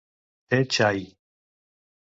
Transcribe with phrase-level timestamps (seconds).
[0.49, 0.99] Tè Chai?